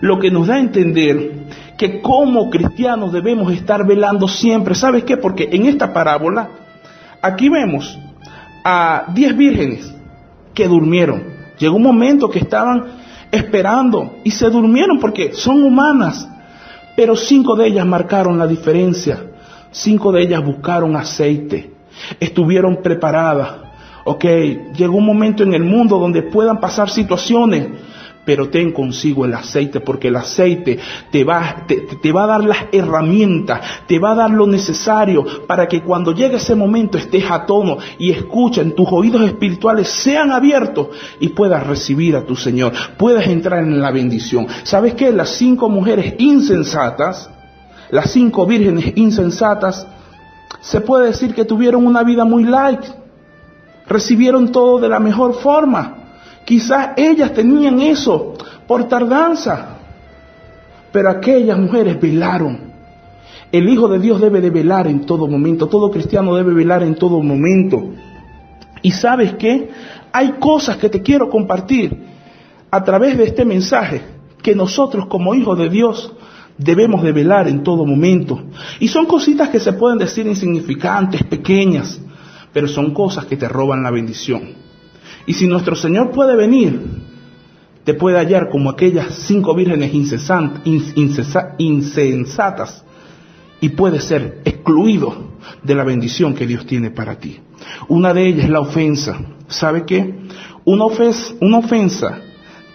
[0.00, 1.49] Lo que nos da a entender
[1.80, 4.74] que como cristianos debemos estar velando siempre.
[4.74, 5.16] ¿Sabes qué?
[5.16, 6.50] Porque en esta parábola,
[7.22, 7.98] aquí vemos
[8.62, 9.90] a diez vírgenes
[10.52, 11.22] que durmieron.
[11.58, 12.84] Llegó un momento que estaban
[13.32, 16.28] esperando y se durmieron porque son humanas.
[16.96, 19.18] Pero cinco de ellas marcaron la diferencia.
[19.70, 21.72] Cinco de ellas buscaron aceite.
[22.20, 23.52] Estuvieron preparadas.
[24.04, 24.26] Ok,
[24.76, 27.68] llegó un momento en el mundo donde puedan pasar situaciones
[28.30, 30.78] pero ten consigo el aceite, porque el aceite
[31.10, 35.66] te va, te, va a dar las herramientas, te va a dar lo necesario para
[35.66, 40.90] que cuando llegue ese momento estés a tono y escuchen, tus oídos espirituales sean abiertos
[41.18, 44.46] y puedas recibir a tu Señor, puedas entrar en la bendición.
[44.62, 45.10] ¿Sabes qué?
[45.10, 47.28] Las cinco mujeres insensatas,
[47.90, 49.88] las cinco vírgenes insensatas,
[50.60, 52.82] se puede decir que tuvieron una vida muy light,
[53.88, 55.99] recibieron todo de la mejor forma.
[56.44, 58.34] Quizás ellas tenían eso
[58.66, 59.78] por tardanza,
[60.92, 62.70] pero aquellas mujeres velaron.
[63.52, 66.94] El Hijo de Dios debe de velar en todo momento, todo cristiano debe velar en
[66.94, 67.90] todo momento.
[68.82, 69.70] Y sabes qué?
[70.12, 71.96] Hay cosas que te quiero compartir
[72.70, 74.02] a través de este mensaje
[74.42, 76.12] que nosotros como hijos de Dios
[76.56, 78.40] debemos de velar en todo momento.
[78.78, 82.00] Y son cositas que se pueden decir insignificantes, pequeñas,
[82.52, 84.69] pero son cosas que te roban la bendición.
[85.30, 86.80] Y si nuestro Señor puede venir,
[87.84, 89.94] te puede hallar como aquellas cinco vírgenes
[91.56, 92.84] insensatas
[93.60, 95.28] y puede ser excluido
[95.62, 97.38] de la bendición que Dios tiene para ti.
[97.86, 99.20] Una de ellas es la ofensa.
[99.46, 100.16] ¿Sabe qué?
[100.64, 102.18] Una ofensa, una ofensa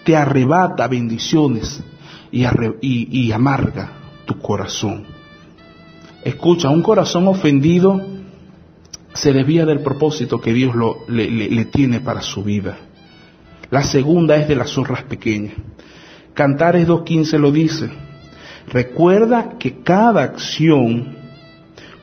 [0.05, 1.83] te arrebata bendiciones
[2.31, 3.91] y, amarga
[4.23, 5.03] tu corazón.
[6.23, 8.01] Escucha, un corazón ofendido
[9.15, 10.75] se desvía del propósito que Dios
[11.07, 12.77] le, le tiene para su vida.
[13.71, 15.53] La segunda es de las zorras pequeñas.
[16.33, 17.89] Cantares 2.15 lo dice.
[18.67, 21.15] Recuerda que cada acción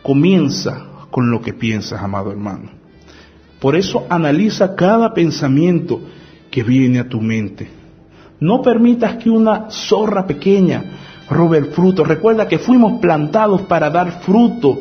[0.03, 2.71] comienza con lo que piensas, amado hermano.
[3.61, 6.01] Por eso analiza cada pensamiento
[6.51, 7.69] que viene a tu mente.
[8.41, 10.83] No permitas que una zorra pequeña
[11.29, 12.05] robe el fruto.
[12.05, 14.81] Recuerda que fuimos plantados para dar fruto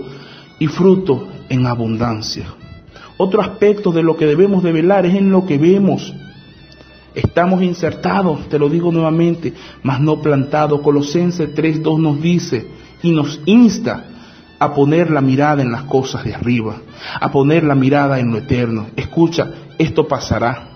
[0.58, 2.46] y fruto en abundancia.
[3.18, 6.14] Otro aspecto de lo que debemos de velar es en lo que vemos.
[7.14, 10.82] Estamos insertados, te lo digo nuevamente, mas no plantados.
[10.82, 12.68] Colosenses 3.2 nos dice
[13.04, 14.06] y nos insta
[14.58, 16.78] a poner la mirada en las cosas de arriba,
[17.20, 18.88] a poner la mirada en lo eterno.
[18.96, 20.71] Escucha, esto pasará.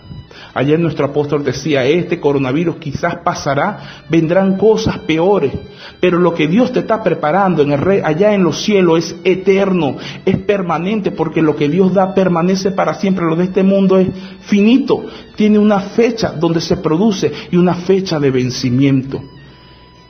[0.53, 5.51] Ayer nuestro apóstol decía, este coronavirus quizás pasará, vendrán cosas peores,
[5.99, 9.15] pero lo que Dios te está preparando en el rey, allá en los cielos es
[9.25, 13.97] eterno, es permanente, porque lo que Dios da permanece para siempre, lo de este mundo
[13.97, 14.07] es
[14.41, 15.03] finito,
[15.35, 19.21] tiene una fecha donde se produce y una fecha de vencimiento.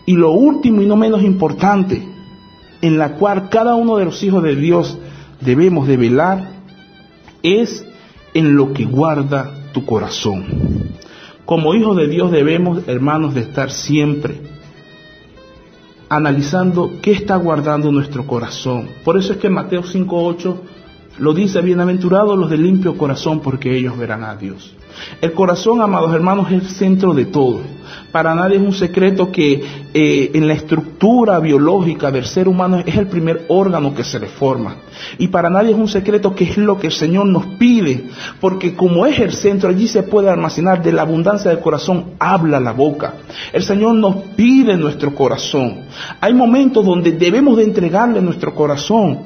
[0.06, 2.08] Y lo último y no menos importante,
[2.82, 4.98] en la cual cada uno de los hijos de Dios
[5.42, 6.52] debemos de velar,
[7.42, 7.84] es
[8.36, 10.46] en lo que guarda tu corazón.
[11.44, 14.40] Como hijos de Dios debemos, hermanos, de estar siempre
[16.08, 18.88] analizando qué está guardando nuestro corazón.
[19.04, 20.56] Por eso es que Mateo 5.8
[21.18, 24.74] lo dice, bienaventurados los de limpio corazón, porque ellos verán a Dios.
[25.20, 27.60] El corazón, amados hermanos, es el centro de todo.
[28.16, 29.62] Para nadie es un secreto que
[29.94, 34.28] eh, en la estructura biológica del ser humano es el primer órgano que se le
[34.28, 34.78] forma.
[35.18, 38.06] Y para nadie es un secreto que es lo que el Señor nos pide,
[38.40, 42.58] porque como es el centro, allí se puede almacenar de la abundancia del corazón, habla
[42.62, 43.16] la boca.
[43.52, 45.82] El Señor nos pide nuestro corazón.
[46.22, 49.24] Hay momentos donde debemos de entregarle nuestro corazón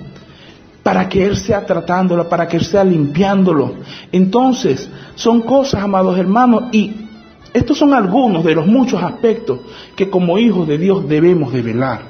[0.82, 3.72] para que Él sea tratándolo, para que Él sea limpiándolo.
[4.12, 7.09] Entonces, son cosas, amados hermanos, y
[7.54, 9.60] estos son algunos de los muchos aspectos
[9.96, 12.02] que como hijos de Dios debemos de velar.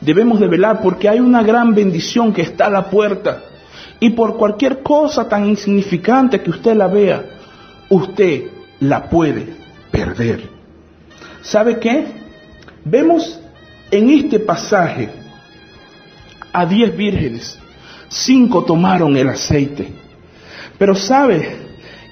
[0.00, 3.44] Debemos de velar porque hay una gran bendición que está a la puerta.
[4.00, 7.24] Y por cualquier cosa tan insignificante que usted la vea,
[7.90, 8.44] usted
[8.80, 9.54] la puede
[9.90, 10.48] perder.
[11.42, 12.06] ¿Sabe qué?
[12.84, 13.40] Vemos
[13.90, 15.10] en este pasaje
[16.52, 17.58] a diez vírgenes,
[18.08, 19.92] cinco tomaron el aceite.
[20.78, 21.59] Pero ¿sabe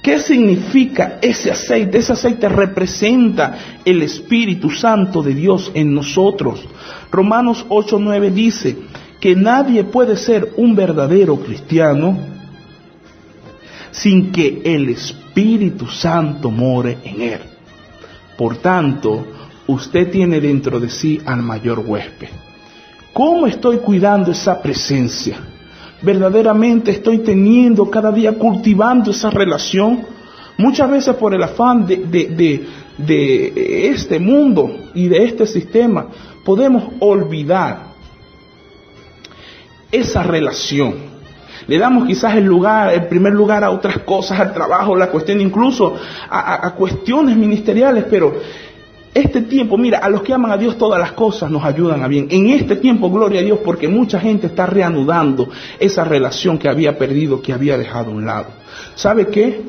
[0.08, 1.98] qué significa ese aceite?
[1.98, 6.64] Ese aceite representa el Espíritu Santo de Dios en nosotros.
[7.10, 8.74] Romanos 8:9 dice
[9.20, 12.16] que nadie puede ser un verdadero cristiano
[13.90, 17.40] sin que el Espíritu Santo more en él.
[18.38, 19.26] Por tanto,
[19.66, 22.30] usted tiene dentro de sí al mayor huésped.
[23.12, 25.36] ¿Cómo estoy cuidando esa presencia?
[26.00, 30.06] ¿Verdaderamente estoy teniendo cada día cultivando esa relación?
[30.56, 31.96] Muchas veces por el afán de,
[32.98, 36.06] de, este mundo y de este sistema
[36.44, 37.88] podemos olvidar
[39.90, 41.08] esa relación.
[41.66, 45.40] Le damos quizás el lugar, el primer lugar a otras cosas, al trabajo, la cuestión
[45.40, 45.96] incluso
[46.30, 48.34] a cuestiones ministeriales, pero
[49.14, 52.08] este tiempo, mira, a los que aman a Dios todas las cosas nos ayudan a
[52.08, 52.28] bien.
[52.30, 56.98] En este tiempo, gloria a Dios, porque mucha gente está reanudando esa relación que había
[56.98, 58.46] perdido, que había dejado a un lado.
[58.94, 59.60] ¿Sabe qué?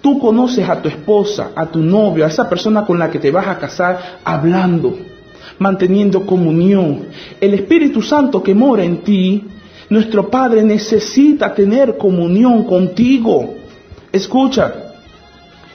[0.00, 3.30] Tú conoces a tu esposa, a tu novio, a esa persona con la que te
[3.30, 4.98] vas a casar hablando,
[5.58, 7.06] manteniendo comunión.
[7.40, 9.44] El Espíritu Santo que mora en ti,
[9.88, 13.54] nuestro Padre necesita tener comunión contigo.
[14.12, 14.83] Escucha,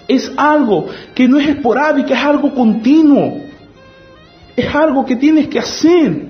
[0.09, 3.41] es algo que no es esporádico, es algo continuo.
[4.55, 6.27] Es algo que tienes que hacer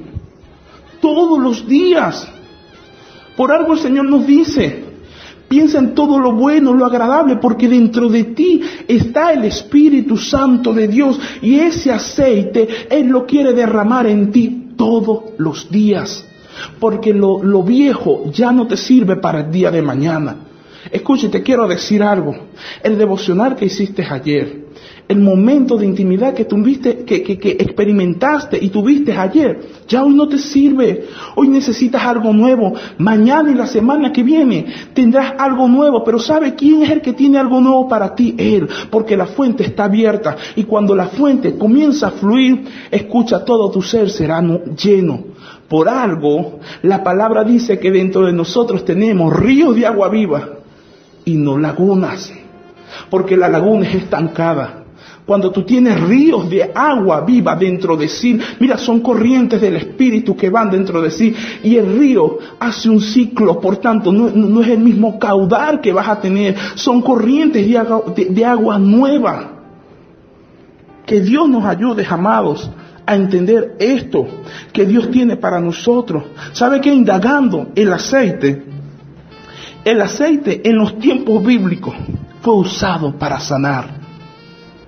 [1.01, 2.27] todos los días.
[3.37, 4.83] Por algo el Señor nos dice,
[5.47, 10.73] piensa en todo lo bueno, lo agradable, porque dentro de ti está el Espíritu Santo
[10.73, 16.25] de Dios y ese aceite Él lo quiere derramar en ti todos los días.
[16.81, 20.48] Porque lo, lo viejo ya no te sirve para el día de mañana.
[20.91, 22.35] Escuche, te quiero decir algo.
[22.81, 24.69] El devocional que hiciste ayer,
[25.09, 30.27] el momento de intimidad que tuviste, que, que, experimentaste y tuviste ayer, ya hoy no
[30.27, 31.05] te sirve.
[31.35, 32.73] Hoy necesitas algo nuevo.
[32.99, 36.03] Mañana y la semana que viene tendrás algo nuevo.
[36.03, 38.35] Pero ¿sabe quién es el que tiene algo nuevo para ti?
[38.37, 38.67] Él.
[38.89, 40.37] Porque la fuente está abierta.
[40.55, 44.41] Y cuando la fuente comienza a fluir, escucha, todo tu ser será
[44.75, 45.23] lleno
[45.67, 50.58] Por algo, la palabra dice que dentro de nosotros tenemos ríos de agua viva
[51.25, 52.31] y no lagunas,
[53.09, 54.79] porque la laguna es estancada.
[55.25, 60.35] Cuando tú tienes ríos de agua viva dentro de sí, mira, son corrientes del Espíritu
[60.35, 64.67] que van dentro de sí y el río hace un ciclo, por tanto, no, es
[64.69, 69.51] el mismo caudal que vas a tener, son corrientes de agua, de agua nueva.
[71.05, 72.71] Que Dios nos ayude, amados,
[73.05, 74.27] a entender esto
[74.73, 76.23] que Dios tiene para nosotros.
[76.53, 76.91] ¿Sabe qué?
[76.91, 78.63] Indagando el aceite,
[79.89, 81.95] el aceite en los tiempos bíblicos
[82.43, 83.89] fue usado para sanar.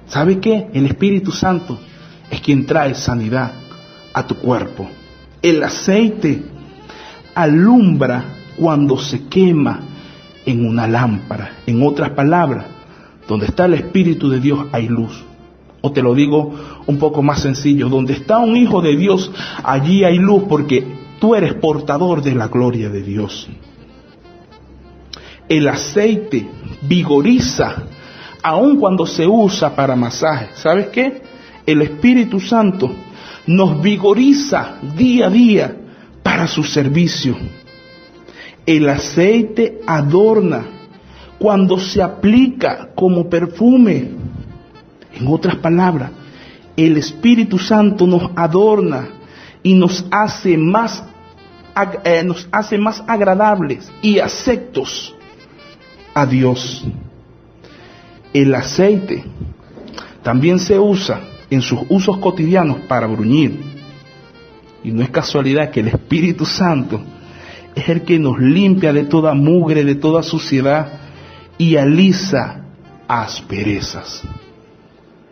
[0.08, 0.68] ¿Sabe qué?
[0.74, 1.80] El Espíritu Santo
[2.30, 3.52] es quien trae sanidad
[4.14, 4.88] a tu cuerpo.
[5.42, 6.44] El aceite
[7.34, 8.26] alumbra
[8.56, 9.80] cuando se quema
[10.46, 11.56] en una lámpara.
[11.66, 12.66] En otras palabras,
[13.28, 15.24] donde está el Espíritu de Dios hay luz.
[15.82, 16.54] O te lo digo
[16.86, 19.32] un poco más sencillo, donde está un hijo de Dios,
[19.64, 20.86] allí hay luz porque
[21.20, 23.50] tú eres portador de la gloria de Dios.
[25.48, 26.48] El aceite
[26.82, 27.84] vigoriza
[28.42, 30.50] aun cuando se usa para masaje.
[30.56, 31.22] ¿Sabes qué?
[31.66, 32.92] El Espíritu Santo
[33.48, 35.76] nos vigoriza día a día
[36.24, 37.36] para su servicio.
[38.66, 40.66] El aceite adorna
[41.38, 44.12] cuando se aplica como perfume.
[45.14, 46.12] En otras palabras,
[46.78, 49.10] el Espíritu Santo nos adorna
[49.64, 51.04] y nos hace más,
[52.04, 55.16] eh, nos hace más agradables y aceptos
[56.14, 56.86] a Dios.
[58.34, 59.24] El aceite
[60.24, 63.60] también se usa en sus usos cotidianos para bruñir.
[64.84, 67.02] Y no es casualidad que el Espíritu Santo
[67.76, 71.00] es el que nos limpia de toda mugre, de toda suciedad
[71.58, 72.66] y alisa
[73.08, 74.24] asperezas.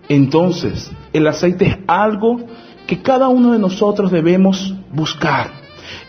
[0.08, 2.42] Entonces, el aceite es algo
[2.88, 5.52] que cada uno de nosotros debemos buscar.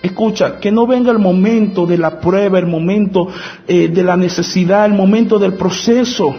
[0.03, 3.29] Escucha, que no venga el momento de la prueba, el momento
[3.67, 6.35] eh, de la necesidad, el momento del proceso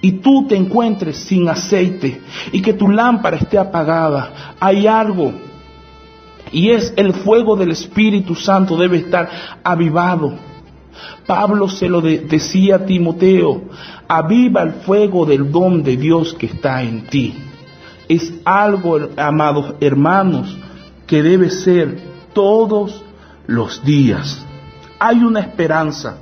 [0.00, 2.20] y tú te encuentres sin aceite
[2.52, 5.32] y que tu lámpara esté apagada, hay algo.
[6.52, 9.28] Y es el fuego del Espíritu Santo debe estar
[9.62, 10.34] avivado.
[11.26, 13.62] Pablo se lo decía a Timoteo,
[14.08, 17.34] aviva el fuego del don de Dios que está en ti.
[18.08, 20.56] Es algo, amados hermanos,
[21.06, 21.98] que debe ser
[22.38, 23.02] todos
[23.48, 24.46] los días.
[25.00, 26.18] Hay una esperanza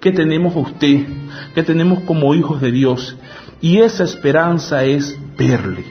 [0.00, 1.06] que tenemos usted,
[1.54, 3.16] que tenemos como hijos de Dios.
[3.60, 5.84] Y esa esperanza es verle.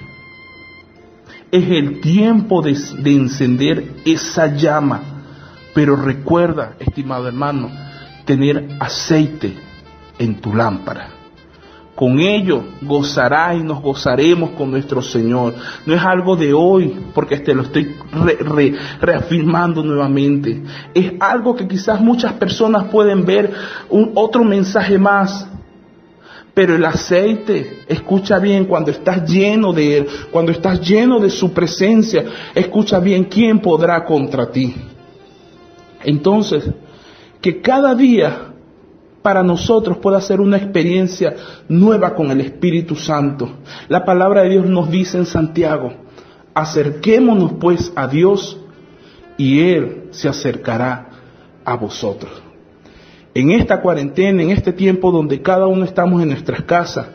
[1.54, 5.04] Es el tiempo de, de encender esa llama.
[5.74, 7.72] Pero recuerda, estimado hermano,
[8.26, 9.56] tener aceite
[10.20, 11.21] en tu lámpara.
[12.02, 15.54] Con ello gozará y nos gozaremos con nuestro Señor.
[15.86, 17.96] No es algo de hoy, porque te lo estoy
[19.00, 20.64] reafirmando nuevamente.
[20.96, 23.54] Es algo que quizás muchas personas pueden ver
[23.88, 25.48] un otro mensaje más.
[26.56, 31.54] Pero el aceite, escucha bien, cuando estás lleno de Él, cuando estás lleno de su
[31.54, 32.26] presencia,
[32.56, 34.74] escucha bien, ¿quién podrá contra ti?
[36.04, 36.68] Entonces,
[37.40, 38.51] que cada día
[39.22, 41.36] para nosotros pueda ser una experiencia
[41.70, 43.50] nueva con el Espíritu Santo.
[43.88, 45.94] La palabra de Dios nos dice en Santiago,
[46.54, 48.60] acerquémonos pues a Dios
[49.38, 51.10] y Él se acercará
[51.64, 52.32] a vosotros.
[53.34, 57.08] En esta cuarentena, en este tiempo donde cada uno estamos en nuestras casas,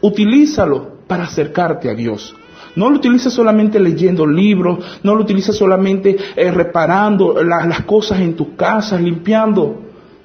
[0.00, 2.34] utilízalo para acercarte a Dios.
[2.76, 8.34] No lo utilices solamente leyendo libros, no lo utilices solamente eh, reparando las cosas en
[8.34, 9.83] tus casas, limpiando.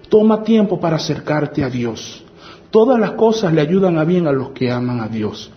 [0.09, 2.23] Toma tiempo para acercarte a Dios.
[2.71, 5.51] Todas las cosas le ayudan a bien a los que aman a Dios.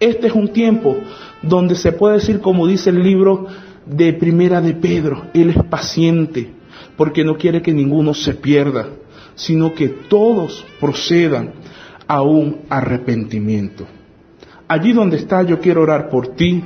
[0.00, 0.96] Este es un tiempo
[1.42, 3.46] donde se puede decir, como dice el libro
[3.86, 6.52] de Primera de Pedro, Él es paciente,
[6.96, 8.86] porque no quiere que ninguno se pierda,
[9.34, 11.54] sino que todos procedan
[12.06, 13.86] a un arrepentimiento.
[14.68, 16.62] Allí donde está, yo quiero orar por ti.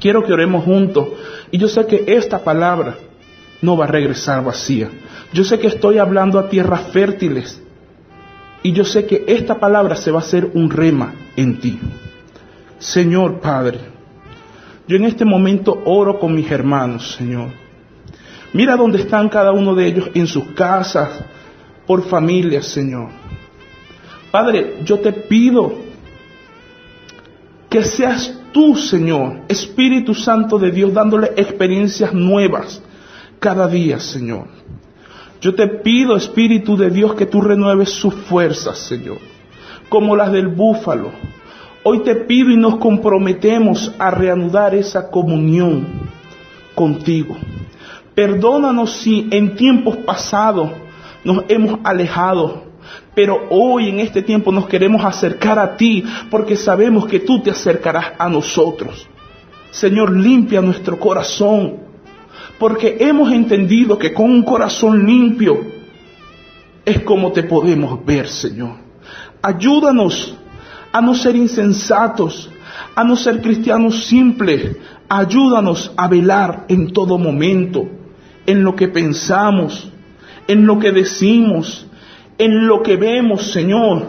[0.00, 1.08] Quiero que oremos juntos.
[1.50, 2.96] Y yo sé que esta palabra
[3.62, 4.90] no va a regresar vacía.
[5.32, 7.60] Yo sé que estoy hablando a tierras fértiles
[8.62, 11.78] y yo sé que esta palabra se va a hacer un rema en ti.
[12.78, 13.78] Señor Padre,
[14.86, 17.48] yo en este momento oro con mis hermanos, Señor.
[18.52, 21.10] Mira dónde están cada uno de ellos en sus casas,
[21.86, 23.08] por familias, Señor.
[24.30, 25.74] Padre, yo te pido
[27.68, 32.82] que seas tú, Señor, Espíritu Santo de Dios, dándole experiencias nuevas
[33.38, 34.48] cada día, Señor.
[35.40, 39.18] Yo te pido, Espíritu de Dios, que tú renueves sus fuerzas, Señor,
[39.88, 41.12] como las del búfalo.
[41.84, 45.86] Hoy te pido y nos comprometemos a reanudar esa comunión
[46.74, 47.36] contigo.
[48.14, 50.70] Perdónanos si en tiempos pasados
[51.22, 52.66] nos hemos alejado.
[53.14, 57.50] Pero hoy en este tiempo nos queremos acercar a ti porque sabemos que tú te
[57.50, 59.06] acercarás a nosotros.
[59.70, 61.87] Señor, limpia nuestro corazón
[62.58, 65.78] porque hemos entendido que con un corazón limpio
[66.84, 68.76] es como te podemos ver, Señor.
[69.42, 70.34] Ayúdanos
[70.92, 72.50] a no ser insensatos,
[72.94, 74.76] a no ser cristianos simples.
[75.08, 77.86] Ayúdanos a velar en todo momento,
[78.46, 79.90] en lo que pensamos,
[80.48, 81.86] en lo que decimos,
[82.38, 84.06] en lo que vemos, Señor.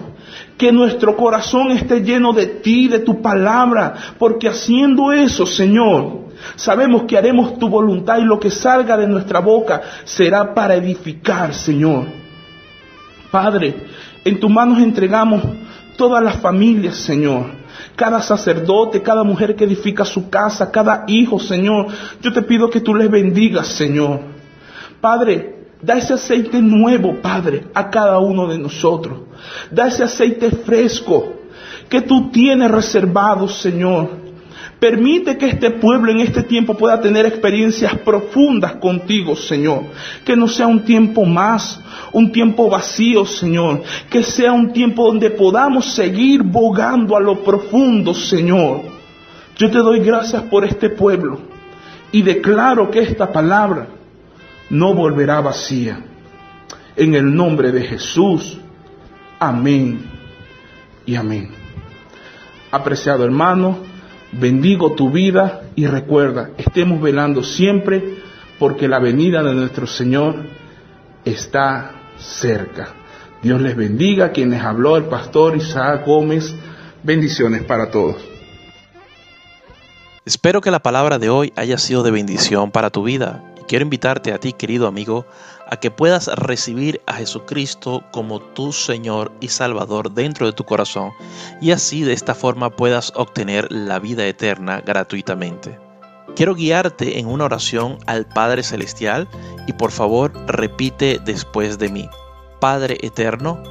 [0.58, 7.04] Que nuestro corazón esté lleno de ti, de tu palabra, porque haciendo eso, Señor, sabemos
[7.04, 12.06] que haremos tu voluntad y lo que salga de nuestra boca será para edificar, Señor.
[13.32, 13.76] Padre,
[14.26, 15.44] en tus manos entregamos
[15.98, 17.58] todas las familias, Señor.
[17.96, 21.88] Cada sacerdote, cada mujer que edifica su casa, cada hijo, Señor.
[22.22, 24.22] Yo te pido que tú les bendigas, Señor.
[25.02, 29.22] Padre, Da ese aceite nuevo, Padre, a cada uno de nosotros.
[29.72, 31.34] Da ese aceite fresco
[31.88, 34.29] que tú tienes reservado, Señor.
[34.80, 39.84] Permite que este pueblo en este tiempo pueda tener experiencias profundas contigo, Señor.
[40.24, 41.82] Que no sea un tiempo más,
[42.14, 43.84] un tiempo vacío, Señor.
[44.10, 48.84] Que sea un tiempo donde podamos seguir bogando a lo profundo, Señor.
[49.58, 51.40] Yo te doy gracias por este pueblo
[52.14, 53.88] y declaro que esta palabra
[54.70, 56.06] no volverá vacía.
[56.96, 58.58] En el nombre de Jesús.
[59.40, 60.06] Amén
[61.06, 61.50] y amén.
[62.72, 63.89] Apreciado hermano,
[64.32, 68.18] bendigo tu vida y recuerda, estemos velando siempre
[68.58, 70.36] porque la venida de nuestro Señor
[71.26, 72.90] está cerca.
[73.42, 74.32] Dios les bendiga.
[74.32, 76.54] Quienes habló el pastor Isaac Gómez.
[77.04, 78.18] Bendiciones para todos.
[80.26, 84.34] Espero que la palabra de hoy haya sido de bendición para tu vida Quiero invitarte
[84.34, 85.28] a ti, querido amigo,
[85.70, 91.12] a que puedas recibir a Jesucristo como tu Señor y Salvador dentro de tu corazón
[91.62, 95.80] y así de esta forma puedas obtener la vida eterna gratuitamente.
[96.36, 99.28] Quiero guiarte en una oración al Padre Celestial
[99.68, 102.10] y por favor repite después de mí.
[102.60, 103.62] Padre Eterno,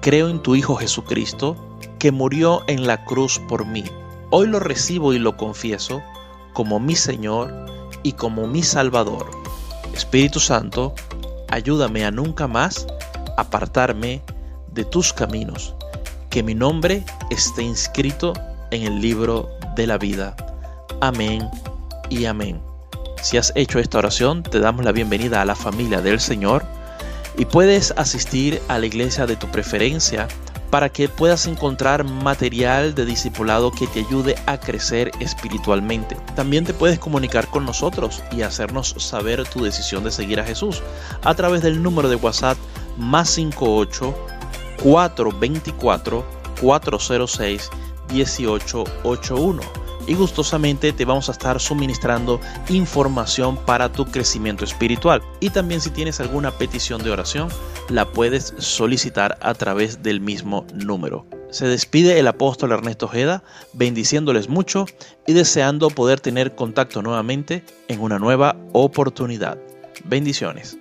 [0.00, 1.56] creo en tu Hijo Jesucristo,
[1.98, 3.84] que murió en la cruz por mí.
[4.30, 6.02] Hoy lo recibo y lo confieso
[6.52, 7.52] como mi Señor
[8.02, 9.30] y como mi Salvador.
[9.94, 10.94] Espíritu Santo,
[11.50, 12.86] ayúdame a nunca más
[13.36, 14.22] apartarme
[14.72, 15.74] de tus caminos,
[16.30, 18.32] que mi nombre esté inscrito
[18.70, 20.36] en el libro de la vida.
[21.00, 21.48] Amén
[22.10, 22.60] y amén.
[23.22, 26.64] Si has hecho esta oración, te damos la bienvenida a la familia del Señor
[27.36, 30.28] y puedes asistir a la iglesia de tu preferencia
[30.70, 36.16] para que puedas encontrar material de discipulado que te ayude a crecer espiritualmente.
[36.34, 40.82] También te puedes comunicar con nosotros y hacernos saber tu decisión de seguir a Jesús
[41.22, 42.58] a través del número de WhatsApp
[42.96, 44.14] más 58
[44.82, 46.24] 424
[46.60, 47.70] 406
[48.12, 55.22] 1881 y gustosamente te vamos a estar suministrando información para tu crecimiento espiritual.
[55.38, 57.48] Y también si tienes alguna petición de oración,
[57.88, 61.26] la puedes solicitar a través del mismo número.
[61.50, 63.42] Se despide el apóstol Ernesto Ojeda,
[63.72, 64.86] bendiciéndoles mucho
[65.26, 69.58] y deseando poder tener contacto nuevamente en una nueva oportunidad.
[70.04, 70.78] Bendiciones.